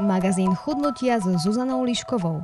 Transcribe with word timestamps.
magazín 0.00 0.54
chudnutia 0.54 1.18
so 1.18 1.34
Zuzanou 1.38 1.82
Liškovou. 1.82 2.42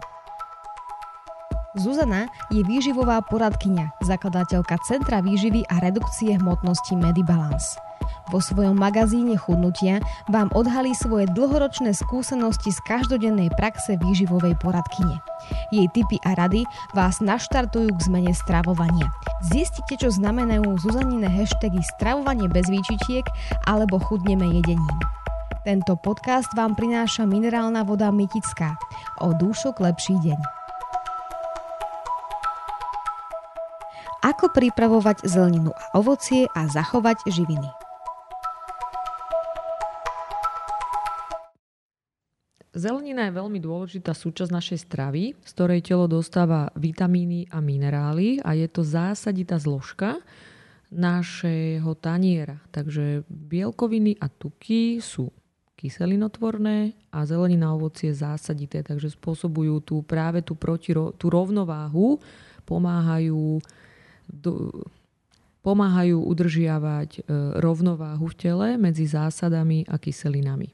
Zuzana 1.75 2.31
je 2.55 2.63
výživová 2.63 3.19
poradkyňa, 3.27 3.99
zakladateľka 4.07 4.79
Centra 4.87 5.19
výživy 5.19 5.67
a 5.67 5.83
redukcie 5.83 6.39
hmotnosti 6.39 6.95
Medibalance. 6.95 7.79
Vo 8.31 8.41
svojom 8.41 8.79
magazíne 8.79 9.37
Chudnutia 9.37 10.01
vám 10.33 10.49
odhalí 10.57 10.97
svoje 10.97 11.29
dlhoročné 11.35 11.93
skúsenosti 11.93 12.73
z 12.73 12.81
každodennej 12.89 13.53
praxe 13.59 14.01
výživovej 14.01 14.57
poradkyne. 14.63 15.21
Jej 15.75 15.91
tipy 15.93 16.17
a 16.25 16.33
rady 16.39 16.65
vás 16.97 17.21
naštartujú 17.21 17.93
k 17.93 18.01
zmene 18.07 18.33
stravovania. 18.33 19.13
Zistite, 19.45 20.01
čo 20.01 20.09
znamenajú 20.09 20.79
Zuzanine 20.81 21.29
hashtagy 21.29 21.85
stravovanie 21.97 22.49
bez 22.49 22.65
výčitiek 22.71 23.29
alebo 23.69 24.01
chudneme 24.01 24.49
jedením. 24.49 24.99
Tento 25.65 25.97
podcast 25.97 26.53
vám 26.53 26.77
prináša 26.77 27.25
minerálna 27.25 27.89
voda 27.89 28.13
Mytická. 28.13 28.77
O 29.25 29.33
dúšok 29.33 29.81
lepší 29.81 30.13
deň. 30.21 30.37
Ako 34.29 34.53
pripravovať 34.53 35.25
zeleninu 35.25 35.73
a 35.73 35.97
ovocie 35.97 36.45
a 36.53 36.69
zachovať 36.69 37.25
živiny. 37.33 37.65
Zelenina 42.77 43.33
je 43.33 43.41
veľmi 43.41 43.57
dôležitá 43.57 44.13
súčasť 44.13 44.53
našej 44.53 44.79
stravy, 44.85 45.33
z 45.33 45.51
ktorej 45.57 45.81
telo 45.81 46.05
dostáva 46.05 46.69
vitamíny 46.77 47.49
a 47.49 47.65
minerály 47.65 48.37
a 48.45 48.53
je 48.53 48.69
to 48.69 48.85
zásaditá 48.85 49.57
zložka 49.57 50.21
našeho 50.93 51.97
taniera. 51.97 52.61
Takže 52.69 53.25
bielkoviny 53.33 54.21
a 54.21 54.29
tuky 54.29 55.01
sú 55.01 55.33
kyselinotvorné 55.85 56.97
a 57.13 57.29
zelenina 57.29 57.77
ovocie 57.77 58.09
zásadité, 58.17 58.81
takže 58.81 59.13
spôsobujú 59.13 59.85
tú 59.85 60.01
práve 60.01 60.41
tú, 60.41 60.57
proti, 60.57 60.97
tú 60.97 61.27
rovnováhu, 61.29 62.17
pomáhajú 62.65 63.61
do, 64.25 64.73
pomáhajú 65.61 66.25
udržiavať 66.25 67.11
e, 67.13 67.21
rovnováhu 67.61 68.33
v 68.33 68.39
tele 68.41 68.69
medzi 68.81 69.05
zásadami 69.05 69.85
a 69.85 70.01
kyselinami. 70.01 70.73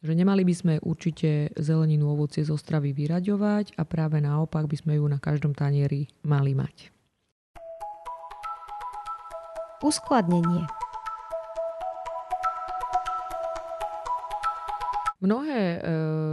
Že 0.00 0.16
nemali 0.16 0.48
by 0.48 0.54
sme 0.56 0.74
určite 0.80 1.52
zeleninu 1.60 2.08
ovocie 2.08 2.40
zo 2.40 2.56
stravy 2.56 2.96
vyraďovať 2.96 3.76
a 3.76 3.84
práve 3.84 4.16
naopak 4.24 4.64
by 4.64 4.76
sme 4.80 4.96
ju 4.96 5.04
na 5.04 5.20
každom 5.20 5.52
tanieri 5.52 6.08
mali 6.24 6.56
mať. 6.56 6.88
Uskladnenie 9.84 10.64
Mnohé 15.20 15.60
e, 15.60 15.78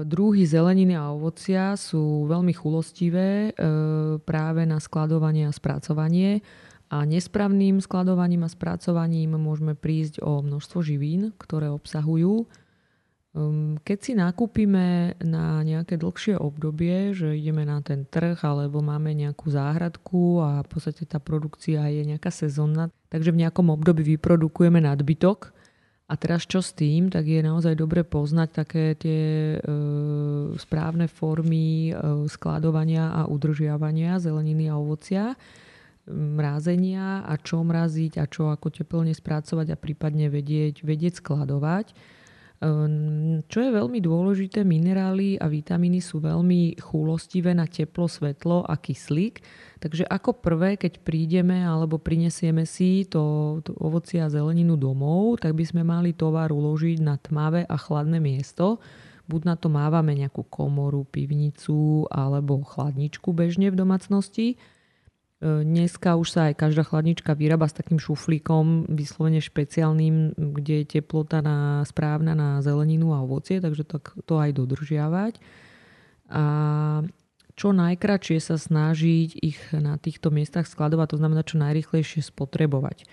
druhy 0.07 0.47
zeleniny 0.47 0.95
a 0.95 1.11
ovocia 1.11 1.75
sú 1.75 2.23
veľmi 2.31 2.55
chulostivé 2.55 3.51
e, 3.51 3.59
práve 4.23 4.63
na 4.63 4.79
skladovanie 4.79 5.43
a 5.43 5.51
spracovanie 5.51 6.39
a 6.87 7.03
nesprávnym 7.03 7.83
skladovaním 7.83 8.47
a 8.47 8.49
spracovaním 8.51 9.35
môžeme 9.35 9.75
prísť 9.75 10.23
o 10.23 10.39
množstvo 10.39 10.79
živín, 10.79 11.35
ktoré 11.35 11.67
obsahujú. 11.67 12.47
Um, 13.35 13.75
keď 13.83 13.97
si 13.99 14.11
nakúpime 14.15 15.19
na 15.19 15.59
nejaké 15.67 15.99
dlhšie 15.99 16.39
obdobie, 16.39 17.11
že 17.11 17.35
ideme 17.35 17.67
na 17.67 17.83
ten 17.83 18.07
trh 18.07 18.39
alebo 18.39 18.79
máme 18.79 19.11
nejakú 19.11 19.51
záhradku 19.51 20.39
a 20.39 20.63
v 20.63 20.67
podstate 20.71 21.03
tá 21.03 21.19
produkcia 21.19 21.91
je 21.91 22.07
nejaká 22.07 22.31
sezónna, 22.31 22.87
takže 23.11 23.35
v 23.35 23.43
nejakom 23.43 23.67
období 23.67 24.15
vyprodukujeme 24.15 24.79
nadbytok, 24.79 25.51
a 26.07 26.13
teraz 26.15 26.47
čo 26.47 26.63
s 26.63 26.71
tým, 26.71 27.11
tak 27.11 27.27
je 27.27 27.43
naozaj 27.43 27.75
dobre 27.75 28.07
poznať 28.07 28.49
také 28.55 28.95
tie 28.95 29.23
e, 29.55 29.75
správne 30.55 31.11
formy 31.11 31.91
e, 31.91 31.93
skladovania 32.31 33.11
a 33.11 33.27
udržiavania 33.27 34.15
zeleniny 34.15 34.71
a 34.71 34.79
ovocia, 34.79 35.35
mrázenia 36.07 37.27
a 37.27 37.35
čo 37.35 37.59
mraziť 37.59 38.23
a 38.23 38.25
čo 38.31 38.47
ako 38.47 38.71
teplne 38.71 39.11
spracovať 39.11 39.75
a 39.75 39.77
prípadne 39.79 40.31
vedieť, 40.31 40.87
vedieť 40.87 41.19
skladovať. 41.19 41.91
Ehm, 42.57 43.45
čo 43.45 43.61
je 43.61 43.69
veľmi 43.69 44.01
dôležité, 44.01 44.65
minerály 44.65 45.37
a 45.37 45.45
vitamíny 45.45 46.01
sú 46.01 46.17
veľmi 46.17 46.81
chúlostivé 46.81 47.53
na 47.53 47.69
teplo, 47.69 48.09
svetlo 48.09 48.65
a 48.65 48.73
kyslík. 48.81 49.45
Takže 49.77 50.09
ako 50.09 50.41
prvé, 50.41 50.73
keď 50.73 51.05
prídeme 51.05 51.61
alebo 51.61 52.01
prinesieme 52.01 52.65
si 52.65 53.05
to, 53.05 53.61
to 53.61 53.77
ovocie 53.77 54.17
a 54.17 54.33
zeleninu 54.33 54.73
domov, 54.73 55.37
tak 55.37 55.53
by 55.53 55.69
sme 55.69 55.85
mali 55.85 56.17
tovar 56.17 56.49
uložiť 56.49 56.97
na 56.97 57.21
tmavé 57.21 57.61
a 57.69 57.77
chladné 57.77 58.17
miesto. 58.17 58.81
Buď 59.29 59.41
na 59.53 59.55
to 59.59 59.69
mávame 59.69 60.17
nejakú 60.17 60.41
komoru, 60.49 61.05
pivnicu 61.05 62.09
alebo 62.09 62.65
chladničku 62.65 63.37
bežne 63.37 63.69
v 63.69 63.77
domácnosti 63.77 64.57
dneska 65.41 66.17
už 66.17 66.33
sa 66.33 66.41
aj 66.49 66.57
každá 66.57 66.81
chladnička 66.81 67.37
vyrába 67.37 67.69
s 67.69 67.77
takým 67.77 68.01
šuflíkom 68.01 68.89
vyslovene 68.89 69.37
špeciálnym, 69.37 70.33
kde 70.33 70.81
je 70.81 70.97
teplota 70.97 71.45
na, 71.45 71.85
správna 71.85 72.33
na 72.33 72.57
zeleninu 72.65 73.13
a 73.13 73.21
ovocie, 73.21 73.61
takže 73.61 73.85
to, 73.85 74.01
to 74.25 74.41
aj 74.41 74.49
dodržiavať. 74.57 75.37
A 76.33 76.43
čo 77.53 77.69
najkračšie 77.69 78.37
sa 78.41 78.57
snažiť 78.57 79.29
ich 79.37 79.61
na 79.73 80.01
týchto 80.01 80.33
miestach 80.33 80.65
skladovať, 80.65 81.13
to 81.13 81.21
znamená 81.21 81.41
čo 81.45 81.61
najrychlejšie 81.61 82.25
spotrebovať. 82.25 83.05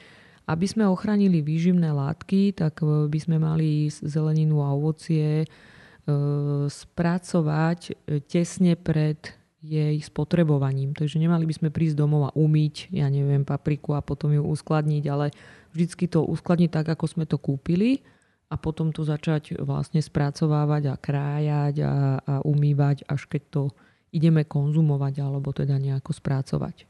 Aby 0.45 0.67
sme 0.69 0.85
ochránili 0.85 1.41
výživné 1.41 1.89
látky, 1.93 2.53
tak 2.53 2.85
e, 2.85 3.09
by 3.09 3.19
sme 3.21 3.41
mali 3.41 3.89
zeleninu 3.89 4.61
a 4.61 4.77
ovocie 4.77 5.45
e, 5.45 5.47
spracovať 6.69 7.97
tesne 8.29 8.77
pred 8.77 9.44
jej 9.65 9.97
spotrebovaním. 10.05 10.93
Takže 10.93 11.17
nemali 11.17 11.49
by 11.49 11.55
sme 11.57 11.69
prísť 11.73 11.97
domov 11.97 12.29
a 12.29 12.37
umyť, 12.37 12.93
ja 12.93 13.09
neviem, 13.09 13.49
papriku 13.49 13.97
a 13.97 14.05
potom 14.05 14.29
ju 14.37 14.45
uskladniť, 14.45 15.05
ale 15.09 15.33
vždycky 15.73 16.05
to 16.05 16.21
uskladniť 16.21 16.71
tak, 16.71 16.87
ako 16.93 17.05
sme 17.09 17.25
to 17.25 17.41
kúpili 17.41 18.05
a 18.53 18.61
potom 18.61 18.93
to 18.93 19.01
začať 19.01 19.57
vlastne 19.65 20.05
spracovávať 20.05 20.93
a 20.93 21.01
krájať 21.01 21.75
a, 21.81 21.93
a 22.21 22.35
umývať, 22.45 23.09
až 23.09 23.25
keď 23.25 23.43
to 23.49 23.63
ideme 24.13 24.45
konzumovať 24.45 25.25
alebo 25.25 25.51
teda 25.51 25.81
nejako 25.81 26.13
spracovať. 26.13 26.85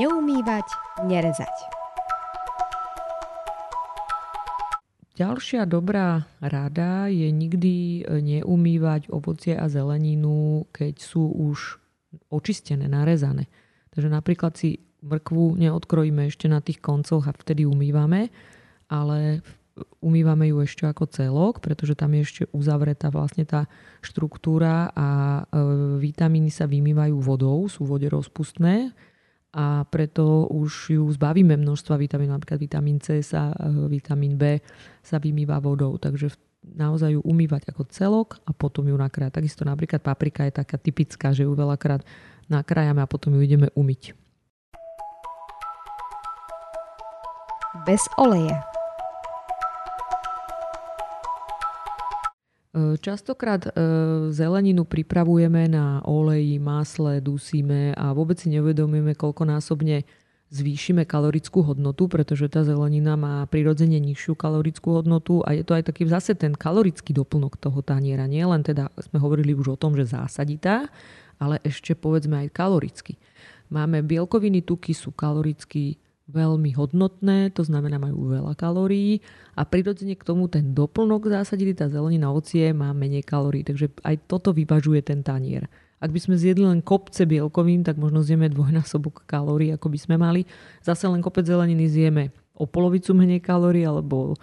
Neumývať, 0.00 0.64
nerezať. 1.04 1.73
Ďalšia 5.14 5.62
dobrá 5.70 6.26
rada 6.42 7.06
je 7.06 7.30
nikdy 7.30 8.02
e, 8.02 8.18
neumývať 8.18 9.14
ovocie 9.14 9.54
a 9.54 9.70
zeleninu, 9.70 10.66
keď 10.74 10.98
sú 10.98 11.30
už 11.30 11.78
očistené, 12.34 12.90
narezané. 12.90 13.46
Takže 13.94 14.10
napríklad 14.10 14.58
si 14.58 14.82
mrkvu 15.06 15.54
neodkrojíme 15.54 16.26
ešte 16.26 16.50
na 16.50 16.58
tých 16.58 16.82
koncoch 16.82 17.30
a 17.30 17.36
vtedy 17.36 17.62
umývame, 17.62 18.34
ale 18.90 19.38
umývame 20.02 20.50
ju 20.50 20.66
ešte 20.66 20.82
ako 20.90 21.06
celok, 21.06 21.62
pretože 21.62 21.94
tam 21.94 22.10
je 22.18 22.20
ešte 22.26 22.42
uzavretá 22.50 23.14
vlastne 23.14 23.46
tá 23.46 23.70
štruktúra 24.02 24.90
a 24.98 25.08
e, 25.46 25.62
vitamíny 26.02 26.50
sa 26.50 26.66
vymývajú 26.66 27.14
vodou, 27.22 27.62
sú 27.70 27.86
vode 27.86 28.10
rozpustné 28.10 28.90
a 29.54 29.86
preto 29.86 30.50
už 30.50 30.98
ju 30.98 31.04
zbavíme 31.14 31.54
množstva 31.54 31.94
vitamín, 31.94 32.34
napríklad 32.34 32.58
vitamín 32.58 32.98
C, 32.98 33.22
sa, 33.22 33.54
e, 33.54 33.86
vitamín 33.86 34.34
B 34.34 34.58
sa 34.98 35.22
vymýva 35.22 35.62
vodou, 35.62 35.94
takže 35.94 36.34
naozaj 36.74 37.14
ju 37.14 37.20
umývať 37.22 37.70
ako 37.70 37.86
celok 37.86 38.42
a 38.42 38.50
potom 38.50 38.90
ju 38.90 38.96
nakrájať. 38.98 39.38
Takisto 39.38 39.62
napríklad 39.62 40.02
paprika 40.02 40.42
je 40.42 40.58
taká 40.58 40.74
typická, 40.74 41.30
že 41.30 41.46
ju 41.46 41.54
veľakrát 41.54 42.02
nakrájame 42.50 42.98
a 42.98 43.06
potom 43.06 43.38
ju 43.38 43.40
ideme 43.46 43.70
umyť. 43.78 44.16
Bez 47.86 48.02
oleja. 48.18 48.83
Častokrát 52.98 53.66
e, 53.66 53.70
zeleninu 54.34 54.82
pripravujeme 54.82 55.70
na 55.70 56.02
oleji, 56.02 56.58
masle, 56.58 57.22
dusíme 57.22 57.94
a 57.94 58.10
vôbec 58.10 58.34
si 58.34 58.50
neuvedomujeme, 58.50 59.14
koľkonásobne 59.14 60.02
zvýšime 60.54 61.02
kalorickú 61.02 61.66
hodnotu, 61.66 62.06
pretože 62.06 62.46
tá 62.46 62.62
zelenina 62.62 63.18
má 63.18 63.42
prirodzene 63.50 63.98
nižšiu 63.98 64.38
kalorickú 64.38 65.02
hodnotu 65.02 65.42
a 65.42 65.54
je 65.54 65.66
to 65.66 65.74
aj 65.74 65.90
taký 65.90 66.06
zase 66.06 66.38
ten 66.38 66.54
kalorický 66.54 67.10
doplnok 67.10 67.58
toho 67.58 67.82
taniera. 67.82 68.30
Nie 68.30 68.46
len 68.46 68.62
teda 68.62 68.90
sme 69.02 69.18
hovorili 69.18 69.54
už 69.54 69.74
o 69.74 69.80
tom, 69.80 69.98
že 69.98 70.06
zásaditá, 70.06 70.86
ale 71.42 71.58
ešte 71.66 71.98
povedzme 71.98 72.46
aj 72.46 72.54
kaloricky. 72.54 73.18
Máme 73.72 74.06
bielkoviny, 74.06 74.62
tuky 74.62 74.94
sú 74.94 75.10
kaloricky 75.10 75.98
veľmi 76.24 76.72
hodnotné, 76.72 77.52
to 77.52 77.60
znamená 77.68 78.00
majú 78.00 78.32
veľa 78.32 78.56
kalórií 78.56 79.20
a 79.52 79.68
prirodzene 79.68 80.16
k 80.16 80.24
tomu 80.24 80.48
ten 80.48 80.72
doplnok 80.72 81.28
zásadili, 81.28 81.76
tá 81.76 81.84
zelenina 81.92 82.32
ovocie 82.32 82.72
má 82.72 82.96
menej 82.96 83.28
kalórií, 83.28 83.60
takže 83.60 83.92
aj 84.00 84.24
toto 84.24 84.56
vyvažuje 84.56 85.04
ten 85.04 85.20
tanier. 85.20 85.68
Ak 86.00 86.12
by 86.12 86.20
sme 86.20 86.40
zjedli 86.40 86.64
len 86.64 86.80
kopce 86.84 87.24
bielkovín, 87.24 87.84
tak 87.84 87.96
možno 88.00 88.20
zjeme 88.24 88.48
dvojnásobok 88.52 89.24
kalórií, 89.24 89.72
ako 89.72 89.88
by 89.88 89.98
sme 90.00 90.16
mali. 90.20 90.44
Zase 90.84 91.08
len 91.08 91.24
kopec 91.24 91.44
zeleniny 91.48 91.88
zjeme 91.88 92.32
o 92.56 92.68
polovicu 92.68 93.16
menej 93.16 93.40
kalórií 93.40 93.88
alebo 93.88 94.36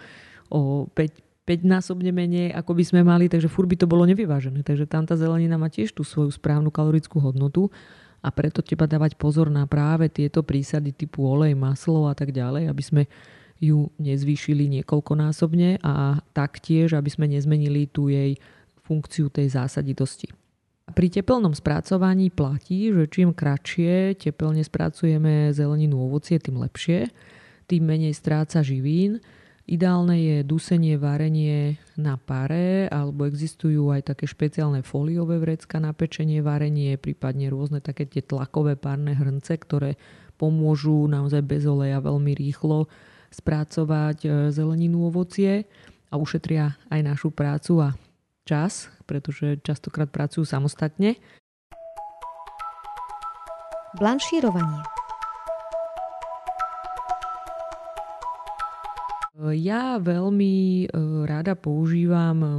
o 0.50 0.86
5, 0.90 1.46
5-násobne 1.46 2.14
menej, 2.14 2.54
ako 2.54 2.78
by 2.78 2.84
sme 2.86 3.00
mali, 3.02 3.26
takže 3.26 3.50
furt 3.50 3.66
by 3.66 3.74
to 3.74 3.90
bolo 3.90 4.06
nevyvážené. 4.06 4.62
Takže 4.62 4.86
tam 4.86 5.02
tá 5.02 5.18
zelenina 5.18 5.58
má 5.58 5.66
tiež 5.66 5.90
tú 5.90 6.06
svoju 6.06 6.30
správnu 6.30 6.70
kalorickú 6.70 7.18
hodnotu 7.18 7.74
a 8.22 8.28
preto 8.30 8.62
treba 8.62 8.86
dávať 8.86 9.18
pozor 9.18 9.50
na 9.50 9.66
práve 9.66 10.06
tieto 10.06 10.46
prísady 10.46 10.94
typu 10.94 11.26
olej, 11.26 11.58
maslo 11.58 12.06
a 12.06 12.14
tak 12.14 12.30
ďalej, 12.30 12.70
aby 12.70 12.82
sme 12.82 13.02
ju 13.62 13.90
nezvýšili 13.98 14.66
niekoľkonásobne 14.80 15.82
a 15.82 16.18
taktiež, 16.34 16.94
aby 16.98 17.10
sme 17.10 17.30
nezmenili 17.30 17.86
tú 17.90 18.10
jej 18.10 18.38
funkciu 18.82 19.30
tej 19.30 19.54
zásaditosti. 19.54 20.30
Pri 20.90 21.08
teplnom 21.08 21.54
spracovaní 21.54 22.34
platí, 22.34 22.90
že 22.90 23.06
čím 23.06 23.30
kratšie 23.30 24.18
teplne 24.18 24.66
spracujeme 24.66 25.54
zeleninu 25.54 26.10
ovocie, 26.10 26.42
tým 26.42 26.58
lepšie, 26.58 27.06
tým 27.70 27.82
menej 27.86 28.18
stráca 28.18 28.66
živín 28.66 29.22
Ideálne 29.72 30.20
je 30.20 30.36
dusenie, 30.44 31.00
varenie 31.00 31.80
na 31.96 32.20
pare, 32.20 32.92
alebo 32.92 33.24
existujú 33.24 33.88
aj 33.88 34.12
také 34.12 34.28
špeciálne 34.28 34.84
foliové 34.84 35.40
vrecka 35.40 35.80
na 35.80 35.96
pečenie, 35.96 36.44
varenie, 36.44 37.00
prípadne 37.00 37.48
rôzne 37.48 37.80
také 37.80 38.04
tie 38.04 38.20
tlakové 38.20 38.76
párne 38.76 39.16
hrnce, 39.16 39.56
ktoré 39.56 39.96
pomôžu 40.36 41.08
naozaj 41.08 41.40
bez 41.40 41.64
oleja 41.64 42.04
veľmi 42.04 42.36
rýchlo 42.36 42.84
spracovať 43.32 44.18
e, 44.20 44.28
zeleninu, 44.52 45.08
ovocie 45.08 45.64
a 46.12 46.20
ušetria 46.20 46.76
aj 46.92 47.00
našu 47.00 47.32
prácu 47.32 47.80
a 47.80 47.96
čas, 48.44 48.92
pretože 49.08 49.56
častokrát 49.64 50.12
pracujú 50.12 50.44
samostatne. 50.44 51.16
Blanšírovanie 53.96 55.01
Ja 59.50 59.98
veľmi 59.98 60.86
e, 60.86 60.96
rada 61.26 61.58
používam 61.58 62.38
e, 62.38 62.50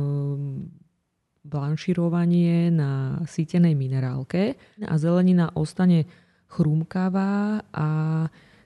blanširovanie 1.48 2.76
na 2.76 3.24
sítenej 3.24 3.72
minerálke 3.72 4.60
a 4.84 4.94
zelenina 5.00 5.48
ostane 5.56 6.04
chrumkavá 6.52 7.64
a 7.72 7.88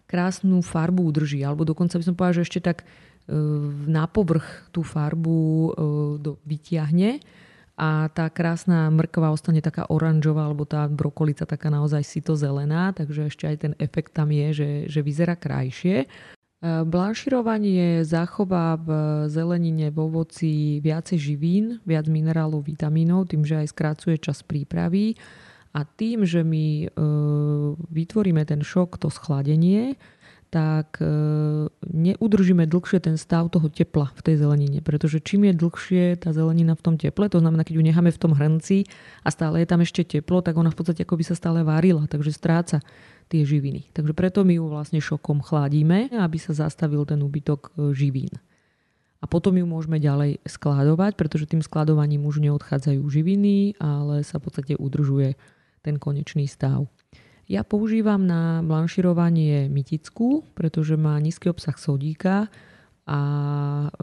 krásnu 0.09 0.65
farbu 0.65 1.13
udrží. 1.13 1.45
Alebo 1.45 1.61
dokonca 1.61 2.01
by 2.01 2.03
som 2.09 2.17
povedala, 2.17 2.41
že 2.41 2.45
ešte 2.49 2.61
tak 2.65 2.77
e, 2.81 2.85
na 3.85 4.09
povrch 4.09 4.73
tú 4.73 4.81
farbu 4.81 5.37
vytiahne 6.41 7.21
a 7.77 8.09
tá 8.09 8.25
krásna 8.33 8.89
mrkva 8.89 9.29
ostane 9.29 9.61
taká 9.61 9.85
oranžová, 9.93 10.49
alebo 10.49 10.65
tá 10.65 10.89
brokolica 10.89 11.45
taká 11.45 11.69
naozaj 11.69 12.01
sito 12.01 12.33
zelená, 12.33 12.89
takže 12.97 13.29
ešte 13.29 13.45
aj 13.45 13.57
ten 13.61 13.73
efekt 13.77 14.17
tam 14.17 14.33
je, 14.33 14.47
že, 14.49 14.69
že 14.89 15.05
vyzerá 15.05 15.37
krajšie. 15.37 16.09
Blanširovanie 16.65 18.01
zachová 18.01 18.81
v 18.81 18.89
zelenine, 19.29 19.93
v 19.93 19.97
ovoci 20.01 20.81
viacej 20.81 21.17
živín, 21.21 21.65
viac 21.85 22.09
minerálov, 22.09 22.65
vitamínov, 22.65 23.29
tým, 23.29 23.45
že 23.45 23.61
aj 23.61 23.77
skrácuje 23.77 24.17
čas 24.17 24.41
prípravy 24.41 25.13
a 25.77 25.85
tým, 25.85 26.25
že 26.25 26.41
my 26.41 26.65
e, 26.81 26.87
vytvoríme 27.93 28.41
ten 28.49 28.65
šok, 28.65 28.97
to 28.97 29.13
schladenie, 29.13 30.01
tak 30.49 30.97
e, 30.97 31.05
neudržíme 31.93 32.65
dlhšie 32.65 33.05
ten 33.05 33.21
stav 33.21 33.53
toho 33.53 33.69
tepla 33.69 34.09
v 34.17 34.21
tej 34.25 34.41
zelenine. 34.41 34.81
Pretože 34.81 35.21
čím 35.21 35.45
je 35.45 35.53
dlhšie 35.53 36.17
tá 36.17 36.33
zelenina 36.33 36.73
v 36.73 36.81
tom 36.81 36.95
teple, 36.97 37.29
to 37.29 37.37
znamená, 37.37 37.61
keď 37.69 37.77
ju 37.77 37.83
necháme 37.85 38.09
v 38.09 38.21
tom 38.21 38.33
hrnci 38.33 38.89
a 39.21 39.29
stále 39.29 39.61
je 39.61 39.67
tam 39.69 39.85
ešte 39.85 40.01
teplo, 40.07 40.41
tak 40.41 40.57
ona 40.57 40.73
v 40.73 40.77
podstate 40.81 41.05
ako 41.05 41.21
by 41.21 41.25
sa 41.27 41.35
stále 41.37 41.61
varila, 41.61 42.09
takže 42.09 42.33
stráca 42.33 42.81
tie 43.27 43.43
živiny. 43.43 43.91
Takže 43.91 44.15
preto 44.15 44.47
my 44.47 44.57
ju 44.57 44.65
vlastne 44.71 44.99
šokom 45.03 45.43
chladíme, 45.43 46.15
aby 46.15 46.37
sa 46.39 46.55
zastavil 46.55 47.03
ten 47.03 47.19
úbytok 47.19 47.75
e, 47.75 47.91
živín. 47.91 48.31
A 49.17 49.25
potom 49.25 49.57
ju 49.57 49.65
môžeme 49.65 49.97
ďalej 49.97 50.45
skladovať, 50.45 51.17
pretože 51.17 51.49
tým 51.49 51.65
skladovaním 51.65 52.23
už 52.29 52.39
neodchádzajú 52.43 53.01
živiny, 53.01 53.75
ale 53.81 54.21
sa 54.21 54.37
v 54.37 54.45
podstate 54.45 54.73
udržuje 54.77 55.33
ten 55.81 55.97
konečný 55.97 56.45
stav. 56.45 56.85
Ja 57.47 57.63
používam 57.63 58.27
na 58.27 58.59
blanširovanie 58.59 59.71
mytickú, 59.71 60.43
pretože 60.51 60.99
má 60.99 61.15
nízky 61.17 61.47
obsah 61.47 61.79
sodíka 61.79 62.51
a 63.07 63.19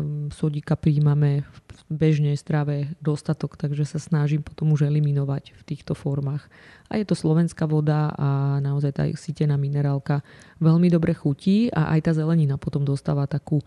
um, 0.00 0.32
sodíka 0.32 0.80
príjmame 0.80 1.44
v 1.44 1.80
bežnej 1.92 2.40
strave 2.40 2.96
dostatok, 3.04 3.60
takže 3.60 3.84
sa 3.84 4.00
snažím 4.00 4.40
potom 4.40 4.72
už 4.72 4.88
eliminovať 4.88 5.52
v 5.52 5.62
týchto 5.68 5.92
formách. 5.92 6.48
A 6.88 6.96
je 6.96 7.04
to 7.04 7.12
slovenská 7.12 7.68
voda 7.68 8.16
a 8.16 8.58
naozaj 8.64 8.92
tá 8.96 9.04
sítená 9.12 9.60
minerálka 9.60 10.24
veľmi 10.56 10.88
dobre 10.88 11.12
chutí 11.12 11.68
a 11.68 11.92
aj 11.92 12.00
tá 12.08 12.12
zelenina 12.16 12.56
potom 12.56 12.80
dostáva 12.80 13.28
takú 13.28 13.60
e, 13.60 13.66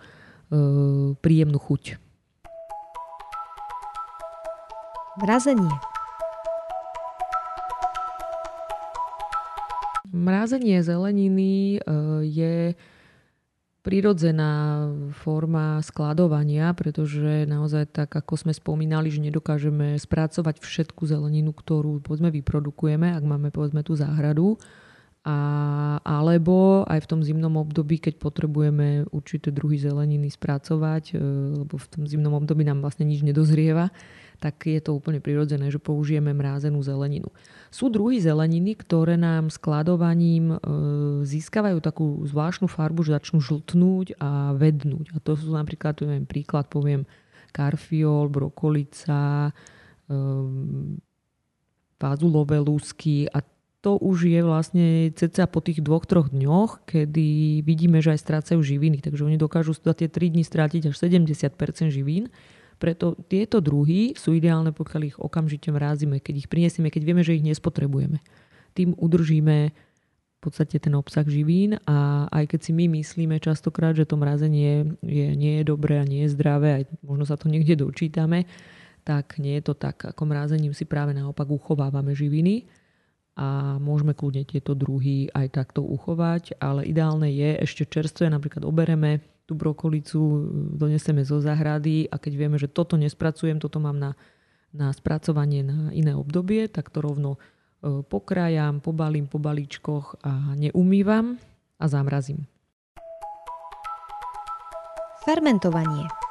príjemnú 1.22 1.62
chuť. 1.62 2.02
Mrazenie. 5.22 5.78
Mrazenie 10.10 10.82
zeleniny 10.82 11.78
e, 11.78 11.80
je 12.26 12.56
prirodzená 13.88 14.84
forma 15.24 15.80
skladovania, 15.80 16.76
pretože 16.76 17.48
naozaj 17.48 17.88
tak, 17.96 18.12
ako 18.12 18.36
sme 18.36 18.52
spomínali, 18.52 19.08
že 19.08 19.24
nedokážeme 19.24 19.96
spracovať 19.96 20.60
všetku 20.60 21.08
zeleninu, 21.08 21.56
ktorú 21.56 22.04
povedzme 22.04 22.28
vyprodukujeme, 22.36 23.16
ak 23.16 23.24
máme 23.24 23.48
povedzme 23.48 23.88
tú 23.88 23.96
záhradu, 23.96 24.60
a, 25.28 25.38
alebo 26.08 26.88
aj 26.88 27.04
v 27.04 27.10
tom 27.12 27.20
zimnom 27.20 27.60
období, 27.60 28.00
keď 28.00 28.16
potrebujeme 28.16 29.12
určité 29.12 29.52
druhy 29.52 29.76
zeleniny 29.76 30.32
spracovať, 30.32 31.12
e, 31.12 31.20
lebo 31.68 31.76
v 31.76 31.88
tom 31.92 32.08
zimnom 32.08 32.32
období 32.32 32.64
nám 32.64 32.80
vlastne 32.80 33.04
nič 33.04 33.28
nedozrieva, 33.28 33.92
tak 34.40 34.72
je 34.72 34.80
to 34.80 34.96
úplne 34.96 35.20
prirodzené, 35.20 35.68
že 35.68 35.84
použijeme 35.84 36.32
mrázenú 36.32 36.80
zeleninu. 36.80 37.28
Sú 37.68 37.92
druhy 37.92 38.24
zeleniny, 38.24 38.80
ktoré 38.80 39.20
nám 39.20 39.52
skladovaním 39.52 40.56
e, 40.56 40.58
získavajú 41.28 41.84
takú 41.84 42.24
zvláštnu 42.24 42.72
farbu, 42.72 43.04
že 43.04 43.20
začnú 43.20 43.44
žltnúť 43.44 44.16
a 44.24 44.56
vednúť. 44.56 45.12
A 45.12 45.20
to 45.20 45.36
sú 45.36 45.52
napríklad, 45.52 46.00
neviem, 46.08 46.24
príklad 46.24 46.72
poviem, 46.72 47.04
karfiol, 47.52 48.32
brokolica, 48.32 49.52
fazulové 51.98 52.62
lúsky 52.62 53.26
a 53.28 53.42
to 53.86 54.02
už 54.02 54.26
je 54.26 54.42
vlastne 54.42 55.14
ceca 55.14 55.46
po 55.46 55.62
tých 55.62 55.86
dvoch, 55.86 56.10
troch 56.10 56.34
dňoch, 56.34 56.90
kedy 56.90 57.62
vidíme, 57.62 58.02
že 58.02 58.18
aj 58.18 58.26
strácajú 58.26 58.60
živiny. 58.66 59.06
Takže 59.06 59.22
oni 59.22 59.38
dokážu 59.38 59.78
za 59.78 59.94
tie 59.94 60.10
3 60.10 60.34
dní 60.34 60.42
strátiť 60.42 60.90
až 60.90 60.96
70% 60.98 61.94
živín. 61.94 62.34
Preto 62.82 63.18
tieto 63.30 63.62
druhy 63.62 64.18
sú 64.18 64.34
ideálne, 64.34 64.74
pokiaľ 64.74 65.02
ich 65.06 65.18
okamžite 65.18 65.70
mrázime, 65.70 66.22
keď 66.22 66.46
ich 66.46 66.50
prinesieme, 66.50 66.90
keď 66.90 67.02
vieme, 67.06 67.22
že 67.22 67.38
ich 67.38 67.46
nespotrebujeme. 67.46 68.22
Tým 68.74 68.98
udržíme 68.98 69.74
v 70.38 70.40
podstate 70.42 70.78
ten 70.78 70.94
obsah 70.94 71.26
živín 71.26 71.82
a 71.90 72.30
aj 72.30 72.54
keď 72.54 72.60
si 72.62 72.72
my 72.74 72.86
myslíme 73.02 73.42
častokrát, 73.42 73.98
že 73.98 74.06
to 74.06 74.22
mrazenie 74.22 74.94
je, 75.02 75.34
nie 75.34 75.62
je 75.62 75.64
dobré 75.66 75.98
a 75.98 76.06
nie 76.06 76.30
je 76.30 76.38
zdravé, 76.38 76.82
aj 76.82 76.84
možno 77.02 77.26
sa 77.26 77.34
to 77.42 77.50
niekde 77.50 77.82
dočítame, 77.82 78.46
tak 79.02 79.42
nie 79.42 79.58
je 79.58 79.64
to 79.66 79.74
tak. 79.74 80.14
Ako 80.14 80.30
mrázením 80.30 80.78
si 80.78 80.86
práve 80.86 81.18
naopak 81.18 81.50
uchovávame 81.50 82.14
živiny 82.14 82.70
a 83.38 83.78
môžeme 83.78 84.18
kľudne 84.18 84.50
tieto 84.50 84.74
druhy 84.74 85.30
aj 85.30 85.54
takto 85.54 85.86
uchovať, 85.86 86.58
ale 86.58 86.90
ideálne 86.90 87.30
je 87.30 87.62
ešte 87.62 87.86
čerstvé, 87.86 88.34
napríklad 88.34 88.66
obereme 88.66 89.22
tú 89.46 89.54
brokolicu, 89.54 90.50
doneseme 90.74 91.22
zo 91.22 91.38
zahrady 91.38 92.10
a 92.10 92.18
keď 92.18 92.34
vieme, 92.34 92.58
že 92.58 92.68
toto 92.68 92.98
nespracujem, 92.98 93.62
toto 93.62 93.78
mám 93.78 93.96
na, 93.96 94.12
na 94.74 94.90
spracovanie 94.90 95.62
na 95.62 95.94
iné 95.94 96.18
obdobie, 96.18 96.66
tak 96.68 96.90
to 96.90 97.00
rovno 97.00 97.38
e, 97.38 98.02
pokrájam, 98.04 98.82
pobalím 98.82 99.30
po 99.30 99.38
balíčkoch 99.38 100.20
a 100.26 100.58
neumývam 100.58 101.38
a 101.78 101.86
zamrazím. 101.88 102.44
Fermentovanie 105.24 106.27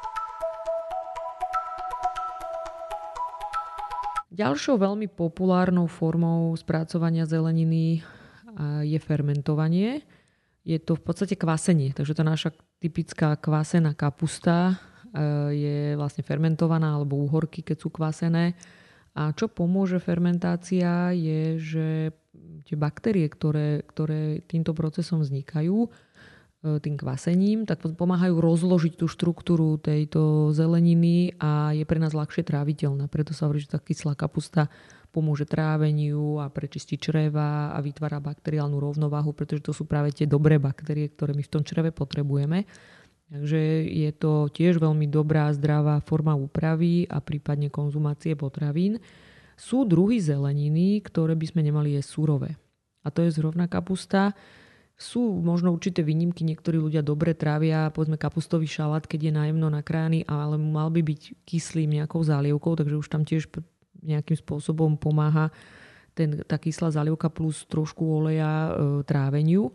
Ďalšou 4.37 4.77
veľmi 4.77 5.09
populárnou 5.09 5.89
formou 5.89 6.53
spracovania 6.61 7.25
zeleniny 7.25 8.05
je 8.85 8.99
fermentovanie. 9.01 10.05
Je 10.61 10.77
to 10.77 11.01
v 11.01 11.03
podstate 11.09 11.41
kvasenie, 11.41 11.97
takže 11.97 12.13
tá 12.13 12.21
naša 12.21 12.53
typická 12.77 13.33
kvasená 13.41 13.97
kapusta 13.97 14.77
je 15.49 15.97
vlastne 15.97 16.21
fermentovaná 16.21 17.01
alebo 17.01 17.17
úhorky, 17.17 17.65
keď 17.65 17.77
sú 17.81 17.89
kvasené. 17.89 18.53
A 19.17 19.33
čo 19.33 19.49
pomôže 19.49 19.97
fermentácia 19.97 21.17
je, 21.17 21.57
že 21.57 21.87
tie 22.69 22.77
baktérie, 22.77 23.25
ktoré, 23.33 23.89
ktoré 23.89 24.45
týmto 24.45 24.77
procesom 24.77 25.25
vznikajú, 25.25 25.89
E, 25.89 26.06
tým 26.83 26.99
kvasením, 26.99 27.65
tak 27.65 27.87
pomáhajú 27.87 28.43
rozložiť 28.43 28.99
tú 28.99 29.07
štruktúru 29.07 29.79
tejto 29.79 30.51
zeleniny 30.51 31.39
a 31.39 31.71
je 31.73 31.87
pre 31.87 32.03
nás 32.03 32.13
ľahšie 32.13 32.43
tráviteľná. 32.43 33.07
Preto 33.07 33.31
sa 33.31 33.47
hovorí, 33.47 33.63
že 33.63 33.73
tá 33.73 33.79
kyslá 33.79 34.19
kapusta 34.19 34.67
pomôže 35.15 35.49
tráveniu 35.49 36.43
a 36.43 36.53
prečistí 36.53 37.01
čreva 37.01 37.73
a 37.73 37.79
vytvára 37.81 38.21
bakteriálnu 38.21 38.77
rovnováhu, 38.77 39.33
pretože 39.33 39.65
to 39.65 39.73
sú 39.73 39.89
práve 39.89 40.13
tie 40.13 40.29
dobré 40.29 40.61
baktérie, 40.61 41.09
ktoré 41.09 41.33
my 41.33 41.41
v 41.41 41.53
tom 41.57 41.65
čreve 41.65 41.89
potrebujeme. 41.89 42.69
Takže 43.27 43.89
je 43.89 44.11
to 44.13 44.53
tiež 44.53 44.79
veľmi 44.79 45.11
dobrá, 45.11 45.51
zdravá 45.57 45.99
forma 46.05 46.37
úpravy 46.37 47.09
a 47.11 47.19
prípadne 47.19 47.73
konzumácie 47.73 48.37
potravín. 48.39 49.03
Sú 49.57 49.89
druhy 49.89 50.21
zeleniny, 50.21 51.01
ktoré 51.01 51.33
by 51.33 51.47
sme 51.49 51.65
nemali 51.65 51.97
jesť 51.97 52.11
surové. 52.13 52.51
A 53.03 53.09
to 53.09 53.25
je 53.25 53.35
zrovna 53.35 53.67
kapusta. 53.67 54.37
Sú 54.97 55.21
možno 55.45 55.77
určité 55.77 56.01
výnimky, 56.01 56.41
niektorí 56.41 56.81
ľudia 56.81 57.05
dobre 57.05 57.37
trávia, 57.37 57.93
povedzme 57.93 58.17
kapustový 58.17 58.65
šalát, 58.65 59.05
keď 59.05 59.29
je 59.29 59.33
najemno 59.37 59.69
nakrájaný, 59.69 60.25
ale 60.25 60.57
mal 60.57 60.89
by 60.89 61.05
byť 61.05 61.45
kyslým 61.45 62.01
nejakou 62.01 62.25
zálievkou, 62.25 62.73
takže 62.81 62.97
už 62.97 63.09
tam 63.13 63.29
tiež 63.29 63.53
nejakým 64.01 64.41
spôsobom 64.41 64.97
pomáha 64.97 65.53
ten, 66.17 66.41
tá 66.49 66.57
kyslá 66.57 66.89
zálievka 66.89 67.29
plus 67.29 67.69
trošku 67.69 68.01
oleja 68.01 68.73
e, 68.73 69.05
tráveniu. 69.05 69.69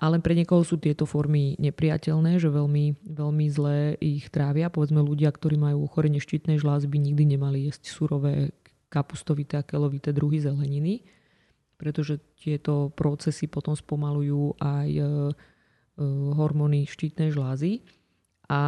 Ale 0.00 0.22
pre 0.24 0.32
niekoho 0.32 0.64
sú 0.64 0.80
tieto 0.80 1.04
formy 1.04 1.52
nepriateľné, 1.60 2.40
že 2.40 2.48
veľmi, 2.48 2.96
veľmi 3.04 3.46
zle 3.52 3.98
ich 4.00 4.32
trávia. 4.32 4.72
Povedzme 4.72 5.04
ľudia, 5.04 5.28
ktorí 5.28 5.60
majú 5.60 5.84
ochorenie 5.84 6.16
štítnej 6.16 6.56
žlázy, 6.56 6.88
by 6.88 6.96
nikdy 6.96 7.36
nemali 7.36 7.68
jesť 7.68 7.92
surové 7.92 8.56
kapustovité 8.88 9.60
a 9.60 9.66
kelovité 9.66 10.16
druhy 10.16 10.40
zeleniny, 10.40 11.04
pretože 11.82 12.22
tieto 12.38 12.94
procesy 12.94 13.50
potom 13.50 13.74
spomalujú 13.74 14.54
aj 14.62 14.88
e, 14.94 15.02
e, 15.02 15.06
hormóny 16.38 16.86
štítnej 16.86 17.34
žlázy. 17.34 17.82
A 18.46 18.60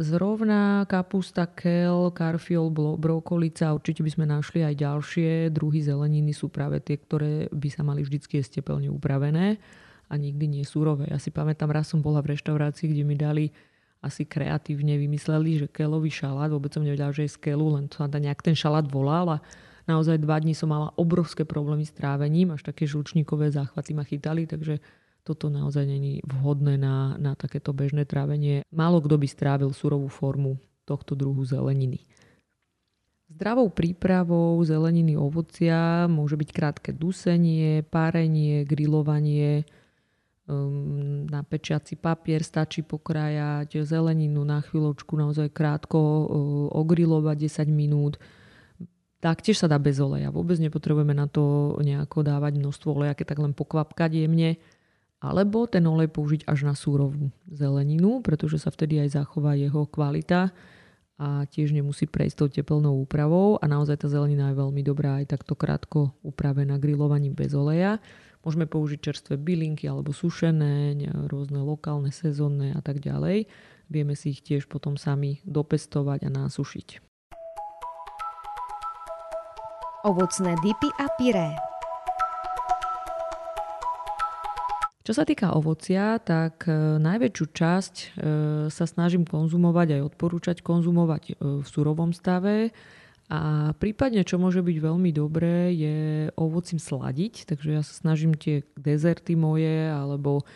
zrovna 0.00 0.88
kapusta, 0.88 1.46
kel, 1.46 2.10
karfiol, 2.10 2.72
brokolica, 2.96 3.76
určite 3.76 4.00
by 4.02 4.10
sme 4.10 4.24
našli 4.26 4.64
aj 4.64 4.74
ďalšie 4.80 5.30
druhy 5.52 5.84
zeleniny, 5.84 6.32
sú 6.32 6.48
práve 6.48 6.80
tie, 6.80 6.96
ktoré 6.96 7.46
by 7.52 7.68
sa 7.68 7.84
mali 7.84 8.00
vždy 8.00 8.42
jesť 8.42 8.64
teplne 8.64 8.88
upravené 8.88 9.60
a 10.08 10.14
nikdy 10.16 10.46
nie 10.48 10.64
súrové. 10.64 11.10
Ja 11.12 11.20
si 11.20 11.34
pamätám, 11.34 11.68
raz 11.68 11.92
som 11.92 12.00
bola 12.00 12.24
v 12.24 12.32
reštaurácii, 12.34 12.90
kde 12.90 13.02
mi 13.04 13.14
dali 13.18 13.52
asi 14.00 14.22
kreatívne 14.22 14.94
vymysleli, 14.96 15.66
že 15.66 15.66
kelový 15.68 16.08
šalát, 16.08 16.52
vôbec 16.52 16.70
som 16.70 16.86
nevedela, 16.86 17.10
že 17.10 17.26
je 17.26 17.34
z 17.34 17.50
kelu, 17.50 17.66
len 17.76 17.90
to 17.90 18.06
nejak 18.06 18.40
ten 18.40 18.54
šalát 18.54 18.86
volal 18.86 19.36
a 19.36 19.38
naozaj 19.86 20.22
dva 20.22 20.38
dní 20.38 20.54
som 20.54 20.70
mala 20.70 20.92
obrovské 20.98 21.46
problémy 21.46 21.86
s 21.86 21.94
trávením, 21.94 22.54
až 22.54 22.66
také 22.66 22.86
žlčníkové 22.86 23.50
záchvaty 23.50 23.94
ma 23.94 24.04
chytali, 24.04 24.46
takže 24.46 24.82
toto 25.26 25.50
naozaj 25.50 25.82
není 25.82 26.22
vhodné 26.22 26.78
na, 26.78 27.18
na 27.18 27.34
takéto 27.34 27.74
bežné 27.74 28.06
trávenie. 28.06 28.62
Málo 28.70 29.02
kto 29.02 29.18
by 29.18 29.26
strávil 29.26 29.70
surovú 29.74 30.06
formu 30.06 30.62
tohto 30.86 31.18
druhu 31.18 31.42
zeleniny. 31.42 32.06
Zdravou 33.26 33.66
prípravou 33.74 34.54
zeleniny 34.62 35.18
ovocia 35.18 36.06
môže 36.06 36.38
byť 36.38 36.50
krátke 36.54 36.90
dusenie, 36.94 37.82
párenie, 37.82 38.62
grilovanie, 38.62 39.66
um, 40.46 41.26
na 41.26 41.42
pečiaci 41.42 41.98
papier 41.98 42.46
stačí 42.46 42.86
pokrájať 42.86 43.82
zeleninu 43.82 44.46
na 44.46 44.62
chvíľočku, 44.62 45.18
naozaj 45.18 45.50
krátko 45.50 45.98
uh, 45.98 46.26
ogrilovať 46.70 47.66
10 47.66 47.66
minút. 47.66 48.22
Taktiež 49.20 49.64
sa 49.64 49.66
dá 49.66 49.80
bez 49.80 49.96
oleja. 49.96 50.28
Vôbec 50.28 50.60
nepotrebujeme 50.60 51.16
na 51.16 51.24
to 51.26 51.74
nejako 51.80 52.20
dávať 52.20 52.60
množstvo 52.60 52.88
oleja, 53.00 53.16
keď 53.16 53.32
tak 53.32 53.40
len 53.40 53.56
pokvapkať 53.56 54.12
jemne. 54.12 54.60
Alebo 55.24 55.64
ten 55.64 55.80
olej 55.88 56.12
použiť 56.12 56.44
až 56.44 56.68
na 56.68 56.76
súrovú 56.76 57.32
zeleninu, 57.48 58.20
pretože 58.20 58.60
sa 58.60 58.68
vtedy 58.68 59.00
aj 59.00 59.16
zachová 59.16 59.56
jeho 59.56 59.88
kvalita 59.88 60.52
a 61.16 61.48
tiež 61.48 61.72
nemusí 61.72 62.04
prejsť 62.04 62.36
tou 62.36 62.48
teplnou 62.52 63.00
úpravou 63.00 63.56
a 63.56 63.64
naozaj 63.64 64.04
tá 64.04 64.08
zelenina 64.12 64.52
je 64.52 64.60
veľmi 64.60 64.84
dobrá 64.84 65.24
aj 65.24 65.32
takto 65.32 65.56
krátko 65.56 66.12
upravená 66.20 66.76
grillovaním 66.76 67.32
bez 67.32 67.56
oleja. 67.56 67.96
Môžeme 68.44 68.68
použiť 68.68 69.00
čerstvé 69.00 69.40
bylinky 69.40 69.88
alebo 69.88 70.12
sušené, 70.12 70.92
rôzne 71.32 71.64
lokálne, 71.64 72.12
sezónne 72.12 72.76
a 72.76 72.84
tak 72.84 73.00
ďalej. 73.00 73.48
Vieme 73.88 74.12
si 74.12 74.36
ich 74.36 74.44
tiež 74.44 74.68
potom 74.68 75.00
sami 75.00 75.40
dopestovať 75.48 76.28
a 76.28 76.30
násušiť. 76.30 77.15
Ovocné 80.06 80.54
dipy 80.62 80.86
a 81.02 81.10
pyré 81.18 81.50
Čo 85.02 85.18
sa 85.18 85.26
týka 85.26 85.50
ovocia, 85.50 86.22
tak 86.22 86.70
e, 86.70 87.02
najväčšiu 87.02 87.46
časť 87.50 87.94
e, 87.94 88.06
sa 88.70 88.84
snažím 88.86 89.26
konzumovať 89.26 89.98
aj 89.98 90.02
odporúčať 90.14 90.56
konzumovať 90.62 91.22
e, 91.26 91.32
v 91.58 91.66
surovom 91.66 92.14
stave. 92.14 92.70
A 93.26 93.74
prípadne, 93.82 94.22
čo 94.22 94.38
môže 94.38 94.62
byť 94.62 94.78
veľmi 94.78 95.10
dobré, 95.10 95.74
je 95.74 96.30
ovocím 96.38 96.78
sladiť. 96.78 97.50
Takže 97.50 97.68
ja 97.74 97.82
sa 97.82 97.90
snažím 97.90 98.38
tie 98.38 98.62
dezerty 98.78 99.34
moje 99.34 99.90
alebo 99.90 100.46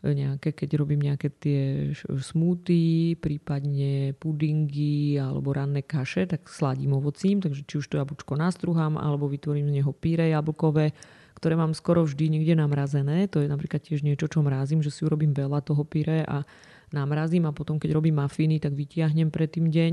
nejaké, 0.00 0.56
keď 0.56 0.80
robím 0.80 1.04
nejaké 1.04 1.28
tie 1.28 1.92
smoothie, 2.08 3.20
prípadne 3.20 4.16
pudingy 4.16 5.20
alebo 5.20 5.52
ranné 5.52 5.84
kaše, 5.84 6.24
tak 6.24 6.48
sladím 6.48 6.96
ovocím. 6.96 7.44
Takže 7.44 7.68
či 7.68 7.74
už 7.80 7.86
to 7.88 8.00
jablčko 8.00 8.32
nastruhám 8.36 8.96
alebo 8.96 9.28
vytvorím 9.28 9.68
z 9.68 9.82
neho 9.82 9.92
píre 9.92 10.32
jablkové 10.32 10.92
ktoré 11.40 11.56
mám 11.56 11.72
skoro 11.72 12.04
vždy 12.04 12.36
niekde 12.36 12.52
namrazené. 12.52 13.24
To 13.32 13.40
je 13.40 13.48
napríklad 13.48 13.80
tiež 13.80 14.04
niečo, 14.04 14.28
čo 14.28 14.44
mrazím, 14.44 14.84
že 14.84 14.92
si 14.92 15.08
urobím 15.08 15.32
veľa 15.32 15.64
toho 15.64 15.88
pyre 15.88 16.20
a 16.28 16.44
namrazím 16.92 17.48
a 17.48 17.56
potom 17.56 17.80
keď 17.80 17.96
robím 17.96 18.20
mafiny, 18.20 18.60
tak 18.60 18.76
vytiahnem 18.76 19.32
pre 19.32 19.48
tým 19.48 19.72
deň 19.72 19.92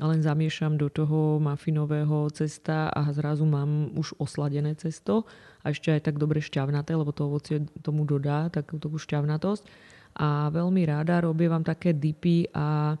a 0.00 0.04
len 0.08 0.20
zamiešam 0.20 0.76
do 0.76 0.92
toho 0.92 1.40
mafinového 1.40 2.28
cesta 2.32 2.92
a 2.92 3.08
zrazu 3.12 3.48
mám 3.48 3.92
už 3.96 4.16
osladené 4.20 4.76
cesto 4.76 5.24
a 5.62 5.70
ešte 5.70 5.94
aj 5.94 6.10
tak 6.10 6.18
dobre 6.18 6.42
šťavnaté, 6.42 6.92
lebo 6.98 7.14
to 7.14 7.30
ovocie 7.30 7.62
tomu 7.80 8.02
dodá 8.02 8.50
takú 8.50 8.78
šťavnatosť. 8.78 9.64
A 10.12 10.52
veľmi 10.52 10.84
rada 10.84 11.24
robievam 11.24 11.64
také 11.64 11.96
dipy 11.96 12.50
a 12.52 12.98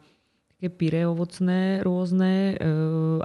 také 0.56 0.70
pyre 0.72 1.10
ovocné 1.10 1.82
rôzne, 1.82 2.54
e, 2.54 2.64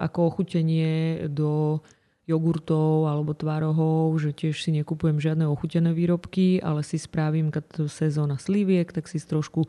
ako 0.02 0.20
ochutenie 0.26 1.30
do 1.30 1.80
jogurtov 2.28 3.08
alebo 3.08 3.32
tvarohov, 3.32 4.20
že 4.20 4.36
tiež 4.36 4.60
si 4.60 4.76
nekupujem 4.76 5.22
žiadne 5.22 5.48
ochutené 5.48 5.96
výrobky, 5.96 6.60
ale 6.60 6.84
si 6.84 7.00
spravím, 7.00 7.54
keď 7.54 7.88
sezóna 7.88 8.36
sliviek, 8.36 8.92
tak 8.92 9.08
si 9.08 9.22
trošku 9.22 9.64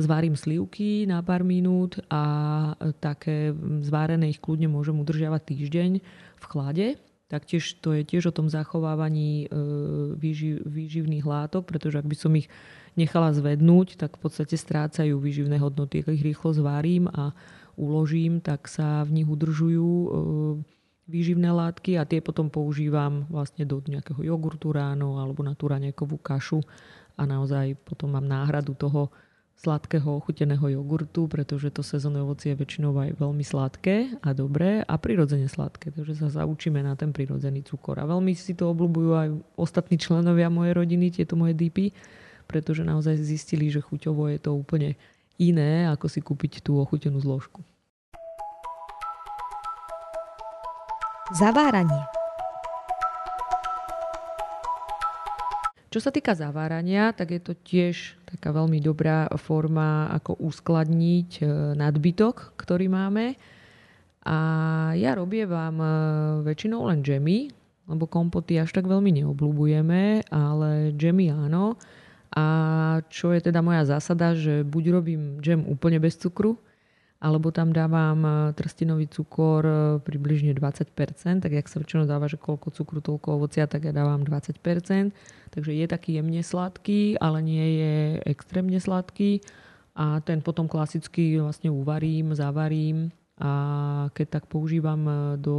zvarím 0.00 0.34
slivky 0.34 1.04
na 1.04 1.20
pár 1.20 1.44
minút 1.46 2.00
a 2.08 2.74
také 2.98 3.52
zvárené 3.84 4.32
ich 4.32 4.40
kľudne 4.42 4.66
môžem 4.72 4.96
udržiavať 4.98 5.42
týždeň 5.54 5.90
v 6.40 6.44
chlade. 6.48 6.86
Taktiež 7.30 7.78
to 7.78 7.94
je 7.94 8.02
tiež 8.02 8.34
o 8.34 8.36
tom 8.36 8.50
zachovávaní 8.50 9.46
e, 9.46 9.48
výživ, 10.18 10.66
výživných 10.66 11.22
látok, 11.22 11.62
pretože 11.62 12.02
ak 12.02 12.10
by 12.10 12.16
som 12.18 12.34
ich 12.34 12.50
nechala 12.98 13.30
zvednúť, 13.30 13.94
tak 13.94 14.18
v 14.18 14.26
podstate 14.26 14.58
strácajú 14.58 15.14
výživné 15.14 15.62
hodnoty. 15.62 16.02
Ak 16.02 16.10
ich 16.10 16.26
rýchlo 16.26 16.50
zvarím 16.50 17.06
a 17.06 17.30
uložím, 17.78 18.42
tak 18.42 18.66
sa 18.66 19.06
v 19.06 19.22
nich 19.22 19.28
udržujú 19.30 19.86
e, 19.86 20.08
výživné 21.06 21.54
látky 21.54 21.98
a 21.98 22.06
tie 22.06 22.18
potom 22.18 22.50
používam 22.50 23.30
vlastne 23.30 23.62
do 23.62 23.78
nejakého 23.78 24.26
jogurtu 24.26 24.74
ráno 24.74 25.22
alebo 25.22 25.46
na 25.46 25.54
turanekovú 25.54 26.18
kašu 26.18 26.62
a 27.14 27.22
naozaj 27.26 27.78
potom 27.86 28.14
mám 28.14 28.26
náhradu 28.26 28.74
toho 28.74 29.10
sladkého 29.60 30.08
ochuteného 30.16 30.72
jogurtu, 30.72 31.28
pretože 31.28 31.68
to 31.68 31.84
sezónne 31.84 32.24
ovocie 32.24 32.56
je 32.56 32.60
väčšinou 32.64 32.96
aj 32.96 33.20
veľmi 33.20 33.44
sladké 33.44 34.16
a 34.24 34.32
dobré 34.32 34.80
a 34.80 34.96
prirodzene 34.96 35.52
sladké, 35.52 35.92
takže 35.92 36.16
sa 36.16 36.32
zaučíme 36.32 36.80
na 36.80 36.96
ten 36.96 37.12
prirodzený 37.12 37.68
cukor. 37.68 38.00
A 38.00 38.08
veľmi 38.08 38.32
si 38.32 38.56
to 38.56 38.72
obľúbujú 38.72 39.10
aj 39.12 39.28
ostatní 39.60 40.00
členovia 40.00 40.48
mojej 40.48 40.72
rodiny, 40.72 41.12
tieto 41.12 41.36
moje 41.36 41.52
dipy, 41.52 41.92
pretože 42.48 42.88
naozaj 42.88 43.20
zistili, 43.20 43.68
že 43.68 43.84
chuťovo 43.84 44.32
je 44.32 44.40
to 44.40 44.56
úplne 44.56 44.96
iné, 45.36 45.92
ako 45.92 46.08
si 46.08 46.24
kúpiť 46.24 46.64
tú 46.64 46.80
ochutenú 46.80 47.20
zložku. 47.20 47.60
Zaváranie 51.36 52.19
Čo 55.90 55.98
sa 55.98 56.14
týka 56.14 56.38
zavárania, 56.38 57.10
tak 57.10 57.34
je 57.34 57.42
to 57.42 57.58
tiež 57.66 58.14
taká 58.22 58.54
veľmi 58.54 58.78
dobrá 58.78 59.26
forma, 59.34 60.06
ako 60.14 60.38
uskladniť 60.38 61.30
e, 61.42 61.44
nadbytok, 61.74 62.54
ktorý 62.54 62.86
máme. 62.86 63.34
A 64.22 64.38
ja 64.94 65.18
robievam 65.18 65.82
e, 65.82 65.88
väčšinou 66.46 66.86
len 66.86 67.02
džemy, 67.02 67.50
lebo 67.90 68.06
kompoty 68.06 68.62
až 68.62 68.70
tak 68.70 68.86
veľmi 68.86 69.18
neobľúbujeme, 69.18 70.30
ale 70.30 70.94
džemy 70.94 71.34
áno. 71.34 71.74
A 72.38 72.44
čo 73.10 73.34
je 73.34 73.42
teda 73.42 73.58
moja 73.58 73.82
zásada, 73.82 74.38
že 74.38 74.62
buď 74.62 74.84
robím 74.94 75.42
džem 75.42 75.66
úplne 75.66 75.98
bez 75.98 76.14
cukru, 76.14 76.54
alebo 77.20 77.52
tam 77.52 77.76
dávam 77.76 78.24
e, 78.24 78.30
trstinový 78.56 79.04
cukor 79.04 79.62
e, 79.62 79.74
približne 80.00 80.56
20%, 80.56 81.44
tak 81.44 81.52
jak 81.52 81.68
sa 81.68 81.76
väčšinou 81.76 82.08
dáva, 82.08 82.32
že 82.32 82.40
koľko 82.40 82.72
cukru, 82.72 83.04
toľko 83.04 83.36
ovocia, 83.36 83.68
tak 83.68 83.84
ja 83.84 83.92
dávam 83.92 84.24
20%. 84.24 84.56
Takže 85.52 85.70
je 85.76 85.86
taký 85.86 86.16
jemne 86.16 86.40
sladký, 86.40 87.20
ale 87.20 87.44
nie 87.44 87.66
je 87.76 87.94
extrémne 88.24 88.80
sladký. 88.80 89.44
A 89.92 90.24
ten 90.24 90.40
potom 90.40 90.64
klasicky 90.64 91.36
vlastne 91.36 91.68
uvarím, 91.68 92.32
zavarím 92.32 93.12
a 93.40 93.52
keď 94.16 94.40
tak 94.40 94.44
používam 94.48 95.04
e, 95.04 95.12
do 95.36 95.56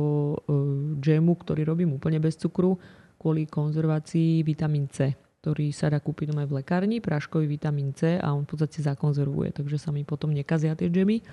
džemu, 0.98 1.34
ktorý 1.46 1.62
robím 1.62 1.94
úplne 1.94 2.18
bez 2.18 2.42
cukru, 2.42 2.82
kvôli 3.22 3.46
konzervácii 3.46 4.42
vitamín 4.42 4.90
C. 4.90 5.14
ktorý 5.42 5.74
sa 5.74 5.90
dá 5.90 5.98
kúpiť 5.98 6.38
aj 6.38 6.46
v 6.46 6.62
lekárni, 6.62 7.02
práškový 7.02 7.50
vitamín 7.50 7.98
C 7.98 8.22
a 8.22 8.30
on 8.30 8.46
v 8.46 8.54
podstate 8.54 8.86
zakonzervuje, 8.86 9.58
takže 9.58 9.82
sa 9.82 9.90
mi 9.90 10.06
potom 10.06 10.30
nekazia 10.30 10.78
tie 10.78 10.86
džemy. 10.86 11.26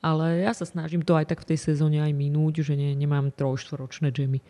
Ale 0.00 0.40
ja 0.40 0.56
sa 0.56 0.64
snažím 0.64 1.04
to 1.04 1.12
aj 1.12 1.28
tak 1.28 1.44
v 1.44 1.52
tej 1.52 1.58
sezóne 1.60 2.00
aj 2.00 2.16
minúť, 2.16 2.64
že 2.64 2.74
ne, 2.74 2.96
nemám 2.96 3.28
trojštvoročné 3.28 4.08
džemy. 4.08 4.40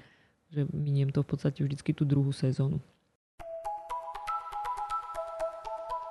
Že 0.55 0.71
miniem 0.71 1.11
to 1.11 1.27
v 1.27 1.29
podstate 1.35 1.67
vždycky 1.67 1.91
tú 1.91 2.07
druhú 2.07 2.31
sezónu. 2.31 2.79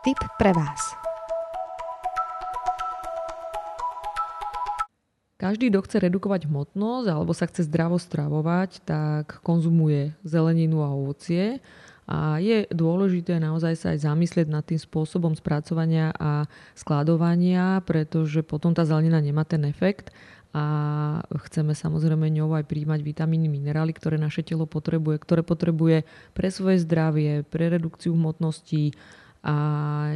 Tip 0.04 0.20
pre 0.36 0.52
vás. 0.52 0.94
Každý, 5.40 5.74
kto 5.74 5.82
chce 5.88 5.98
redukovať 6.06 6.46
hmotnosť 6.46 7.08
alebo 7.10 7.34
sa 7.34 7.50
chce 7.50 7.66
zdravo 7.66 7.98
stravovať, 7.98 8.84
tak 8.86 9.42
konzumuje 9.42 10.14
zeleninu 10.22 10.86
a 10.86 10.94
ovocie. 10.94 11.64
A 12.10 12.42
je 12.42 12.66
dôležité 12.74 13.38
naozaj 13.38 13.74
sa 13.78 13.88
aj 13.94 14.04
zamyslieť 14.04 14.48
nad 14.50 14.66
tým 14.66 14.82
spôsobom 14.82 15.38
spracovania 15.38 16.12
a 16.18 16.50
skladovania, 16.74 17.80
pretože 17.86 18.42
potom 18.42 18.74
tá 18.74 18.84
zelenina 18.84 19.22
nemá 19.22 19.46
ten 19.46 19.64
efekt 19.70 20.10
a 20.52 21.24
chceme 21.48 21.72
samozrejme 21.72 22.28
ňou 22.28 22.52
aj 22.60 22.68
príjmať 22.68 23.00
vitamíny, 23.00 23.48
minerály, 23.48 23.96
ktoré 23.96 24.20
naše 24.20 24.44
telo 24.44 24.68
potrebuje, 24.68 25.24
ktoré 25.24 25.42
potrebuje 25.48 26.04
pre 26.36 26.52
svoje 26.52 26.84
zdravie, 26.84 27.48
pre 27.48 27.72
redukciu 27.72 28.12
hmotnosti, 28.12 28.92
a 29.42 29.56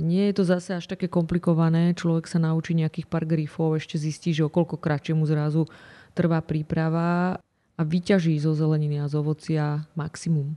nie 0.06 0.30
je 0.30 0.38
to 0.38 0.44
zase 0.46 0.78
až 0.78 0.86
také 0.86 1.10
komplikované. 1.10 1.98
Človek 1.98 2.30
sa 2.30 2.38
naučí 2.38 2.78
nejakých 2.78 3.10
pár 3.10 3.26
grifov, 3.26 3.74
ešte 3.74 3.98
zistí, 3.98 4.38
že 4.38 4.46
o 4.46 4.54
koľko 4.54 4.78
kratšie 4.78 5.18
mu 5.18 5.26
zrazu 5.26 5.66
trvá 6.14 6.46
príprava 6.46 7.42
a 7.74 7.82
vyťaží 7.82 8.38
zo 8.38 8.54
zeleniny 8.54 9.02
a 9.02 9.10
z 9.10 9.18
ovocia 9.18 9.90
maximum. 9.98 10.54